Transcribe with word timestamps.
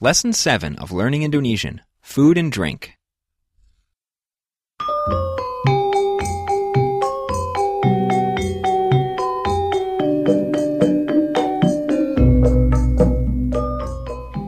Lesson 0.00 0.32
7 0.32 0.76
of 0.76 0.92
Learning 0.92 1.24
Indonesian 1.24 1.80
Food 2.02 2.38
and 2.38 2.52
Drink. 2.52 2.96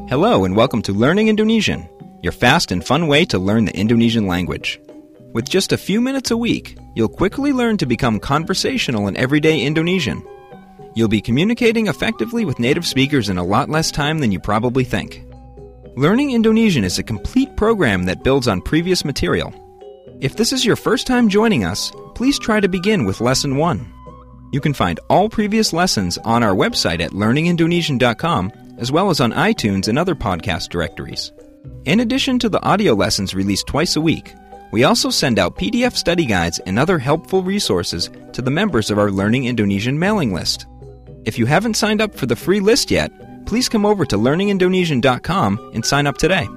Hello, 0.09 0.45
and 0.45 0.55
welcome 0.55 0.83
to 0.83 0.93
Learning 0.93 1.27
Indonesian, 1.27 1.89
your 2.23 2.31
fast 2.31 2.71
and 2.71 2.87
fun 2.87 3.09
way 3.09 3.25
to 3.25 3.41
learn 3.41 3.65
the 3.65 3.77
Indonesian 3.77 4.29
language. 4.29 4.81
With 5.33 5.49
just 5.49 5.73
a 5.73 5.77
few 5.77 6.01
minutes 6.01 6.31
a 6.31 6.37
week, 6.37 6.79
you'll 6.95 7.09
quickly 7.09 7.53
learn 7.53 7.77
to 7.79 7.87
become 7.87 8.21
conversational 8.21 9.09
in 9.09 9.17
everyday 9.17 9.63
Indonesian. 9.63 10.23
You'll 10.95 11.09
be 11.09 11.21
communicating 11.21 11.89
effectively 11.89 12.45
with 12.45 12.61
native 12.61 12.87
speakers 12.87 13.29
in 13.29 13.37
a 13.37 13.45
lot 13.45 13.69
less 13.69 13.91
time 13.91 14.21
than 14.21 14.31
you 14.31 14.39
probably 14.39 14.85
think. 14.85 15.27
Learning 15.97 16.31
Indonesian 16.31 16.85
is 16.85 17.01
a 17.01 17.03
complete 17.03 17.57
program 17.57 18.05
that 18.05 18.23
builds 18.23 18.47
on 18.47 18.61
previous 18.61 19.05
material. 19.05 19.53
If 20.21 20.37
this 20.37 20.53
is 20.53 20.65
your 20.65 20.77
first 20.77 21.05
time 21.05 21.29
joining 21.29 21.65
us, 21.65 21.91
please 22.15 22.39
try 22.39 22.61
to 22.61 22.69
begin 22.69 23.05
with 23.05 23.21
Lesson 23.21 23.57
1. 23.57 23.93
You 24.53 24.61
can 24.61 24.73
find 24.73 25.01
all 25.09 25.29
previous 25.29 25.73
lessons 25.73 26.17
on 26.19 26.45
our 26.45 26.55
website 26.55 27.01
at 27.01 27.11
learningindonesian.com 27.11 28.53
as 28.79 28.93
well 28.93 29.11
as 29.11 29.21
on 29.21 29.33
iTunes 29.33 29.89
and 29.89 29.99
other 29.99 30.15
podcast 30.15 30.69
directories. 30.69 31.33
In 31.87 31.99
addition 31.99 32.39
to 32.39 32.49
the 32.49 32.63
audio 32.63 32.95
lessons 32.95 33.35
released 33.35 33.67
twice 33.67 33.97
a 33.97 34.01
week, 34.01 34.33
we 34.71 34.85
also 34.85 35.11
send 35.11 35.41
out 35.41 35.59
PDF 35.59 35.97
study 35.97 36.25
guides 36.25 36.61
and 36.61 36.79
other 36.79 37.01
helpful 37.01 37.43
resources 37.43 38.11
to 38.33 38.43
the 38.43 38.51
members 38.51 38.93
of 38.93 38.99
our 38.99 39.11
Learning 39.11 39.47
Indonesian 39.47 39.99
mailing 39.99 40.33
list. 40.33 40.67
If 41.25 41.37
you 41.37 41.47
haven't 41.47 41.75
signed 41.75 42.01
up 42.01 42.15
for 42.15 42.27
the 42.27 42.37
free 42.37 42.61
list 42.61 42.93
yet, 42.93 43.11
please 43.47 43.69
come 43.69 43.85
over 43.85 44.05
to 44.07 44.17
learningindonesian.com 44.17 45.71
and 45.75 45.85
sign 45.85 46.07
up 46.07 46.19
today. 46.19 46.49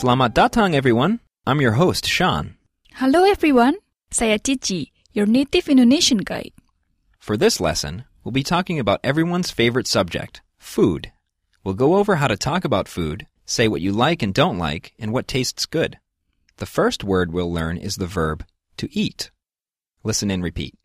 Selamat 0.00 0.32
datang, 0.32 0.72
everyone. 0.72 1.20
I'm 1.44 1.60
your 1.60 1.76
host, 1.76 2.08
Sean. 2.08 2.56
Hello 2.96 3.28
everyone, 3.28 3.76
saya 4.08 4.40
Cici, 4.40 4.96
your 5.12 5.28
native 5.28 5.68
Indonesian 5.68 6.24
guide. 6.24 6.56
For 7.20 7.36
this 7.36 7.60
lesson, 7.60 8.08
we'll 8.24 8.32
be 8.32 8.42
talking 8.42 8.80
about 8.80 9.04
everyone's 9.04 9.52
favorite 9.52 9.86
subject, 9.86 10.40
food. 10.56 11.12
We'll 11.64 11.76
go 11.76 12.00
over 12.00 12.16
how 12.16 12.32
to 12.32 12.40
talk 12.40 12.64
about 12.64 12.88
food, 12.88 13.28
say 13.50 13.66
what 13.66 13.80
you 13.80 13.90
like 13.90 14.22
and 14.22 14.32
don't 14.32 14.58
like, 14.58 14.94
and 14.98 15.12
what 15.12 15.26
tastes 15.26 15.66
good. 15.66 15.98
The 16.58 16.66
first 16.66 17.02
word 17.02 17.32
we'll 17.32 17.52
learn 17.52 17.76
is 17.76 17.96
the 17.96 18.06
verb 18.06 18.44
to 18.76 18.88
eat. 18.96 19.32
Listen 20.04 20.30
and 20.30 20.42
repeat. 20.42 20.78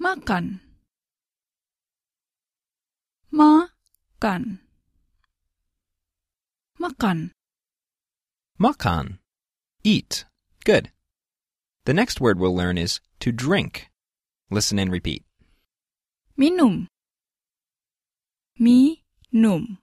Makan. 0.00 0.60
Makan. 3.32 4.58
Makan. 6.80 7.30
Makan. 8.60 9.18
Eat. 9.84 10.24
Good. 10.64 10.90
The 11.84 11.94
next 11.94 12.20
word 12.20 12.40
we'll 12.40 12.56
learn 12.56 12.76
is 12.76 13.00
to 13.20 13.30
drink. 13.30 13.88
Listen 14.50 14.80
and 14.80 14.90
repeat. 14.90 15.22
Minum. 16.36 16.88
Minum. 18.58 19.78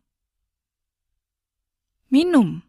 Minum. 2.11 2.63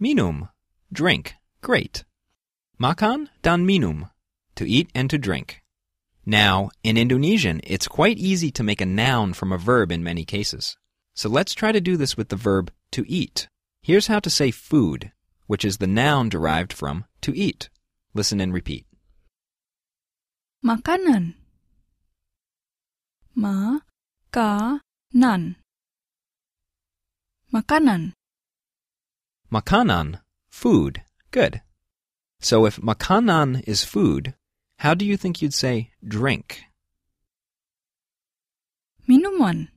Minum. 0.00 0.48
Drink. 0.90 1.34
Great. 1.60 2.04
Makan 2.80 3.28
dan 3.42 3.66
minum. 3.66 4.08
To 4.54 4.66
eat 4.66 4.88
and 4.94 5.10
to 5.10 5.18
drink. 5.18 5.60
Now, 6.24 6.70
in 6.82 6.96
Indonesian, 6.96 7.60
it's 7.64 7.86
quite 7.86 8.16
easy 8.16 8.50
to 8.52 8.62
make 8.62 8.80
a 8.80 8.86
noun 8.86 9.34
from 9.34 9.52
a 9.52 9.58
verb 9.58 9.92
in 9.92 10.02
many 10.02 10.24
cases. 10.24 10.78
So 11.14 11.28
let's 11.28 11.52
try 11.52 11.70
to 11.70 11.82
do 11.82 11.98
this 11.98 12.16
with 12.16 12.30
the 12.30 12.36
verb 12.36 12.72
to 12.92 13.04
eat. 13.06 13.48
Here's 13.82 14.06
how 14.06 14.20
to 14.20 14.30
say 14.30 14.50
food, 14.50 15.12
which 15.46 15.66
is 15.66 15.76
the 15.76 15.86
noun 15.86 16.30
derived 16.30 16.72
from 16.72 17.04
to 17.20 17.36
eat. 17.36 17.68
Listen 18.14 18.40
and 18.40 18.54
repeat. 18.54 18.86
Makanan. 20.64 21.34
Makanan. 23.36 24.80
Makanan. 27.54 28.14
Makanan, 29.52 30.18
food. 30.50 31.02
Good. 31.30 31.62
So 32.40 32.66
if 32.66 32.78
makanan 32.78 33.62
is 33.64 33.84
food, 33.84 34.34
how 34.78 34.94
do 34.94 35.04
you 35.04 35.16
think 35.16 35.40
you'd 35.40 35.54
say 35.54 35.92
drink? 36.02 36.64
Minuman. 39.08 39.68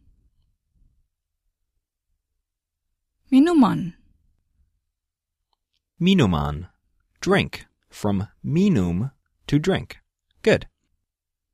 Minuman. 3.31 3.93
Minuman, 6.01 6.69
drink. 7.21 7.67
From 7.89 8.27
minum, 8.43 9.11
to 9.45 9.59
drink. 9.59 9.97
Good. 10.41 10.67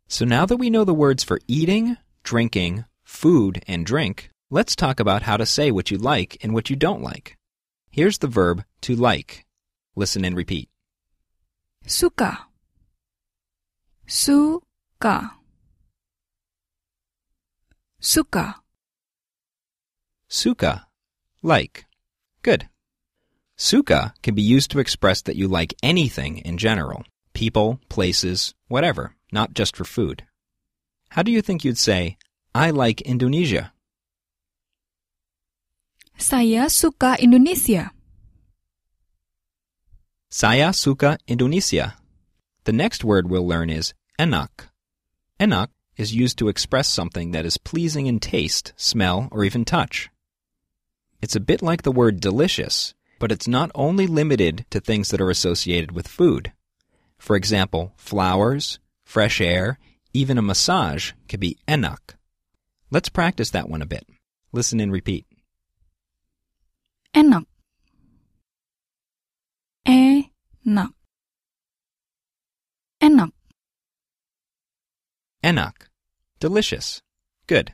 So 0.07 0.23
now 0.23 0.45
that 0.45 0.57
we 0.57 0.69
know 0.69 0.85
the 0.85 0.94
words 0.94 1.23
for 1.23 1.39
eating, 1.47 1.97
drinking, 2.23 2.85
food, 3.03 3.62
and 3.67 3.85
drink, 3.85 4.29
let's 4.53 4.75
talk 4.75 4.99
about 4.99 5.23
how 5.23 5.35
to 5.35 5.47
say 5.47 5.71
what 5.71 5.89
you 5.89 5.97
like 5.97 6.37
and 6.43 6.53
what 6.53 6.69
you 6.69 6.75
don't 6.75 7.01
like. 7.01 7.37
Here's 7.89 8.19
the 8.19 8.27
verb 8.27 8.63
to 8.81 8.95
like. 8.95 9.47
Listen 9.95 10.23
and 10.23 10.37
repeat. 10.37 10.69
Suka. 11.87 12.45
Suka. 14.05 15.31
Suka. 17.99 18.55
Suka, 20.27 20.87
like. 21.41 21.85
Good. 22.43 22.69
Suka 23.57 24.13
can 24.21 24.35
be 24.35 24.43
used 24.43 24.69
to 24.71 24.79
express 24.79 25.23
that 25.23 25.35
you 25.35 25.47
like 25.47 25.73
anything 25.81 26.37
in 26.37 26.57
general 26.59 27.03
people, 27.33 27.79
places, 27.89 28.53
whatever, 28.67 29.15
not 29.31 29.55
just 29.55 29.75
for 29.75 29.85
food. 29.85 30.23
How 31.09 31.23
do 31.23 31.31
you 31.31 31.41
think 31.41 31.63
you'd 31.63 31.79
say, 31.79 32.17
I 32.53 32.69
like 32.69 33.01
Indonesia? 33.01 33.72
Saya 36.23 36.72
suka 36.72 37.19
Indonesia. 37.19 37.91
Saya 40.31 40.72
suka 40.72 41.19
Indonesia. 41.28 42.00
The 42.63 42.72
next 42.72 43.03
word 43.03 43.28
we'll 43.28 43.44
learn 43.44 43.67
is 43.67 43.91
enak. 44.16 44.72
Enak 45.35 45.67
is 46.00 46.16
used 46.16 46.39
to 46.39 46.47
express 46.47 46.88
something 46.88 47.35
that 47.35 47.44
is 47.44 47.59
pleasing 47.59 48.07
in 48.07 48.23
taste, 48.23 48.72
smell, 48.79 49.28
or 49.35 49.44
even 49.44 49.67
touch. 49.67 50.07
It's 51.19 51.35
a 51.35 51.44
bit 51.44 51.59
like 51.59 51.83
the 51.83 51.91
word 51.91 52.23
delicious, 52.23 52.95
but 53.19 53.28
it's 53.28 53.51
not 53.51 53.67
only 53.75 54.07
limited 54.07 54.63
to 54.72 54.79
things 54.79 55.12
that 55.12 55.19
are 55.19 55.29
associated 55.29 55.91
with 55.91 56.07
food. 56.07 56.56
For 57.19 57.35
example, 57.35 57.91
flowers, 58.00 58.79
fresh 59.03 59.44
air, 59.44 59.75
even 60.16 60.39
a 60.39 60.41
massage 60.41 61.12
can 61.28 61.44
be 61.44 61.59
enak. 61.67 62.16
Let's 62.88 63.12
practice 63.12 63.51
that 63.51 63.67
one 63.67 63.83
a 63.83 63.91
bit. 63.91 64.07
Listen 64.56 64.79
and 64.79 64.88
repeat. 64.88 65.28
Enak. 67.16 67.46
Enak. 69.88 70.94
Enak. 73.01 73.31
Enak. 75.44 75.74
Delicious. 76.40 77.01
Good. 77.47 77.74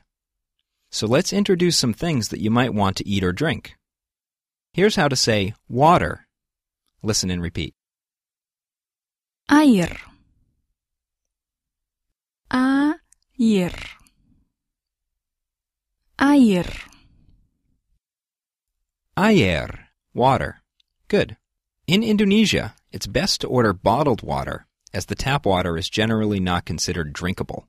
So 0.90 1.06
let's 1.06 1.32
introduce 1.32 1.76
some 1.76 1.94
things 1.94 2.28
that 2.28 2.40
you 2.40 2.50
might 2.50 2.74
want 2.74 2.96
to 2.96 3.08
eat 3.08 3.24
or 3.24 3.32
drink. 3.32 3.76
Here's 4.72 4.96
how 4.96 5.08
to 5.08 5.16
say 5.16 5.54
water. 5.68 6.26
Listen 7.02 7.30
and 7.30 7.40
repeat. 7.40 7.74
Air. 9.50 9.96
Air. 12.52 13.72
Air. 16.20 16.89
Air. 19.28 19.90
Water. 20.14 20.62
Good. 21.08 21.36
In 21.86 22.02
Indonesia, 22.02 22.74
it's 22.90 23.06
best 23.06 23.42
to 23.42 23.48
order 23.48 23.72
bottled 23.74 24.22
water, 24.22 24.66
as 24.94 25.06
the 25.06 25.14
tap 25.14 25.44
water 25.44 25.76
is 25.76 25.90
generally 25.90 26.40
not 26.40 26.64
considered 26.64 27.12
drinkable. 27.12 27.68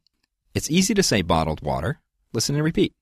It's 0.53 0.71
easy 0.71 0.93
to 0.93 1.03
say 1.03 1.21
bottled 1.21 1.61
water. 1.61 1.99
Listen 2.31 2.55
and 2.55 2.63
repeat. 2.63 2.93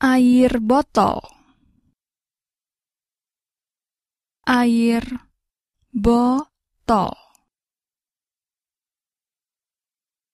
Air 0.00 0.60
botol. 0.60 1.28
Air 4.46 5.02
botol. 5.92 7.16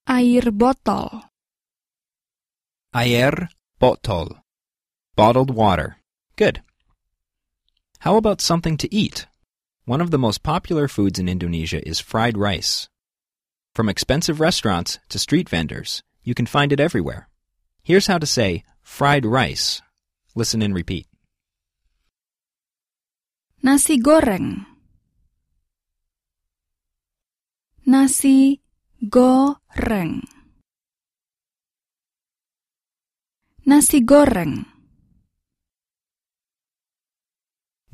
Air 0.07 0.51
botol. 0.51 1.23
Air 2.95 3.49
botol. 3.79 4.37
Bottled 5.15 5.51
water. 5.51 5.97
Good. 6.37 6.61
How 8.05 8.15
about 8.15 8.41
something 8.41 8.77
to 8.77 8.93
eat? 8.93 9.25
One 9.85 10.01
of 10.01 10.11
the 10.11 10.19
most 10.19 10.43
popular 10.43 10.87
foods 10.87 11.17
in 11.17 11.27
Indonesia 11.27 11.81
is 11.81 11.99
fried 11.99 12.37
rice. 12.37 12.87
From 13.73 13.89
expensive 13.89 14.39
restaurants 14.39 14.99
to 15.09 15.17
street 15.17 15.49
vendors, 15.49 16.03
you 16.23 16.35
can 16.35 16.45
find 16.45 16.71
it 16.71 16.79
everywhere. 16.79 17.27
Here's 17.81 18.05
how 18.05 18.19
to 18.19 18.27
say 18.27 18.63
fried 18.83 19.25
rice. 19.25 19.81
Listen 20.35 20.61
and 20.61 20.75
repeat. 20.75 21.07
Nasi 23.63 23.97
goreng. 23.97 24.65
Nasi 27.87 28.61
goreng. 29.01 30.21
Nasi 33.65 34.01
goreng. 34.01 34.76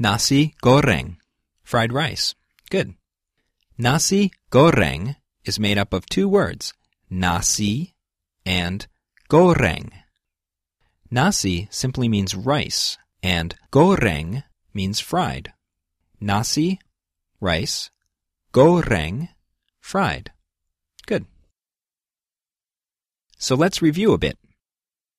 Nasi 0.03 0.53
goreng. 0.61 1.15
Fried 1.63 1.93
rice. 1.93 2.35
Good. 2.69 2.95
Nasi 3.77 4.33
goreng 4.51 5.15
is 5.45 5.61
made 5.65 5.77
up 5.77 5.93
of 5.93 6.05
two 6.07 6.27
words, 6.27 6.73
nasi 7.09 7.93
and 8.45 8.85
goreng. 9.29 9.93
Nasi 11.09 11.69
simply 11.71 12.09
means 12.09 12.35
rice, 12.35 12.97
and 13.23 13.55
goreng 13.71 14.43
means 14.73 14.99
fried. 14.99 15.53
Nasi, 16.19 16.81
rice, 17.39 17.89
goreng, 18.51 19.29
fried. 19.79 20.33
Good. 21.05 21.25
So 23.37 23.55
let's 23.55 23.81
review 23.81 24.11
a 24.11 24.17
bit. 24.17 24.37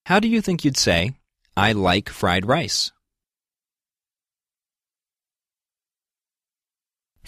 How 0.05 0.21
do 0.21 0.29
you 0.29 0.43
think 0.43 0.63
you'd 0.63 0.77
say, 0.77 1.15
I 1.57 1.73
like 1.73 2.11
fried 2.11 2.45
rice? 2.45 2.93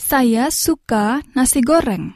Saya 0.07 0.55
suka 0.55 1.19
nasi 1.35 1.59
goreng. 1.67 2.15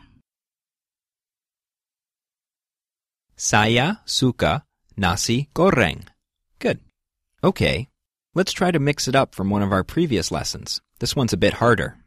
Saya 3.35 4.07
suka 4.07 4.63
nasi 4.95 5.51
goreng. 5.51 6.07
Good. 6.63 6.79
Okay, 7.43 7.91
let's 8.31 8.55
try 8.55 8.71
to 8.71 8.79
mix 8.79 9.11
it 9.11 9.19
up 9.19 9.35
from 9.35 9.51
one 9.51 9.67
of 9.67 9.75
our 9.75 9.83
previous 9.83 10.31
lessons. 10.31 10.79
This 11.03 11.19
one's 11.19 11.35
a 11.35 11.41
bit 11.43 11.59
harder. 11.59 11.99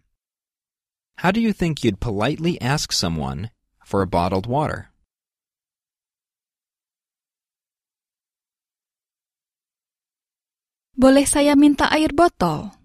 How 1.20 1.36
do 1.36 1.44
you 1.44 1.52
think 1.52 1.84
you'd 1.84 2.00
politely 2.00 2.56
ask 2.64 2.96
someone 2.96 3.52
for 3.84 4.00
a 4.00 4.08
bottled 4.08 4.48
water? 4.48 4.88
Boleh 10.96 11.28
saya 11.28 11.60
minta 11.60 11.92
air 11.92 12.16
botol? 12.16 12.83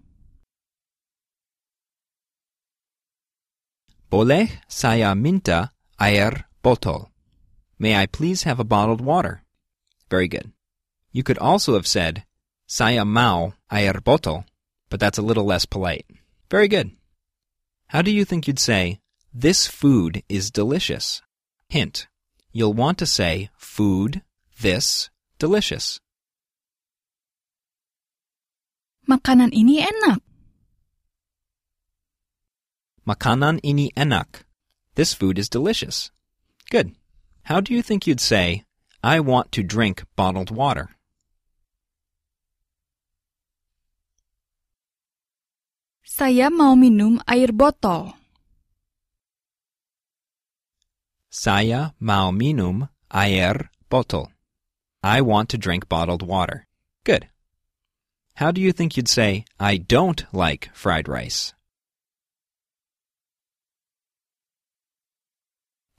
Boleh 4.09 4.49
saya 4.65 5.13
minta 5.13 5.69
air 6.01 6.49
botol? 6.65 7.13
May 7.77 7.93
I 7.93 8.09
please 8.09 8.41
have 8.43 8.59
a 8.59 8.65
bottled 8.65 9.05
water? 9.05 9.45
Very 10.09 10.27
good. 10.27 10.49
You 11.13 11.21
could 11.21 11.37
also 11.37 11.77
have 11.77 11.85
said, 11.85 12.25
Saya 12.65 13.05
mau 13.05 13.53
air 13.69 14.01
botol, 14.01 14.45
but 14.89 14.99
that's 14.99 15.21
a 15.21 15.25
little 15.25 15.45
less 15.45 15.65
polite. 15.69 16.09
Very 16.49 16.67
good. 16.67 16.97
How 17.93 18.01
do 18.01 18.09
you 18.09 18.25
think 18.25 18.47
you'd 18.49 18.57
say, 18.57 18.97
This 19.29 19.69
food 19.69 20.25
is 20.27 20.49
delicious? 20.49 21.21
Hint. 21.69 22.09
You'll 22.51 22.73
want 22.73 22.97
to 22.99 23.05
say, 23.05 23.53
Food, 23.57 24.25
this, 24.57 25.13
delicious. 25.37 26.01
Makanan 29.05 29.53
ini 29.53 29.85
enak. 29.85 30.21
Makanan 33.09 33.57
ini 33.65 33.89
enak. 33.97 34.45
This 34.93 35.17
food 35.17 35.41
is 35.41 35.49
delicious. 35.49 36.13
Good. 36.69 36.93
How 37.49 37.57
do 37.57 37.73
you 37.73 37.81
think 37.81 38.05
you'd 38.05 38.21
say, 38.21 38.61
I 39.01 39.17
want 39.19 39.49
to 39.57 39.65
drink 39.65 40.05
bottled 40.13 40.53
water? 40.53 40.93
Saya 46.05 46.53
mau 46.53 46.77
minum 46.77 47.17
air 47.25 47.49
botol. 47.49 48.13
Saya 51.33 51.97
mau 51.97 52.29
minum 52.29 52.93
air 53.09 53.73
botol. 53.89 54.29
I 55.01 55.25
want 55.25 55.49
to 55.49 55.57
drink 55.57 55.89
bottled 55.89 56.21
water. 56.21 56.69
Good. 57.01 57.25
How 58.35 58.51
do 58.53 58.61
you 58.61 58.69
think 58.69 58.93
you'd 58.93 59.09
say, 59.09 59.45
I 59.57 59.81
don't 59.81 60.29
like 60.29 60.69
fried 60.77 61.09
rice? 61.09 61.57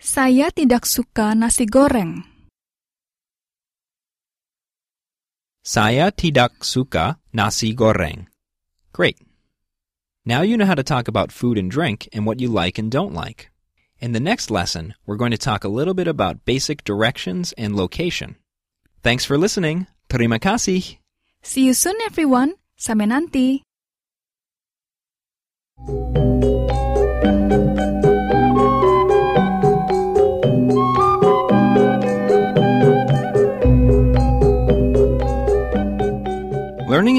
Saya 0.01 0.49
tidak 0.49 0.89
suka 0.89 1.37
nasi 1.37 1.69
goreng. 1.69 2.25
Saya 5.61 6.09
tidak 6.09 6.65
suka 6.65 7.21
nasi 7.37 7.77
goreng. 7.77 8.25
Great. 8.97 9.21
Now 10.25 10.41
you 10.41 10.57
know 10.57 10.65
how 10.65 10.73
to 10.73 10.81
talk 10.81 11.05
about 11.05 11.29
food 11.29 11.61
and 11.61 11.69
drink 11.69 12.09
and 12.17 12.25
what 12.25 12.41
you 12.41 12.49
like 12.49 12.81
and 12.81 12.89
don't 12.89 13.13
like. 13.13 13.53
In 14.01 14.17
the 14.17 14.25
next 14.25 14.49
lesson, 14.49 14.97
we're 15.05 15.21
going 15.21 15.37
to 15.37 15.41
talk 15.41 15.69
a 15.69 15.73
little 15.73 15.93
bit 15.93 16.09
about 16.09 16.49
basic 16.49 16.81
directions 16.81 17.53
and 17.61 17.77
location. 17.77 18.41
Thanks 19.05 19.29
for 19.29 19.37
listening. 19.37 19.85
Terima 20.09 20.41
kasih. 20.41 20.97
See 21.45 21.69
you 21.69 21.77
soon 21.77 22.01
everyone. 22.09 22.57
Sampai 22.81 23.05
nanti. 23.05 23.61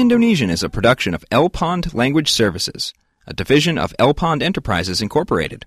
Indonesian 0.02 0.50
is 0.50 0.64
a 0.64 0.68
production 0.68 1.14
of 1.14 1.24
El 1.30 1.48
Pond 1.48 1.94
Language 1.94 2.32
Services, 2.32 2.92
a 3.24 3.32
division 3.32 3.78
of 3.78 3.94
El 4.00 4.14
Pond 4.14 4.42
Enterprises 4.42 5.00
Incorporated. 5.00 5.64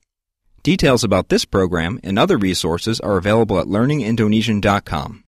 Details 0.62 1.06
about 1.06 1.30
this 1.30 1.46
program 1.46 2.02
and 2.04 2.20
other 2.20 2.38
resources 2.38 3.00
are 3.00 3.16
available 3.16 3.62
at 3.62 3.68
learningindonesian.com. 3.68 5.24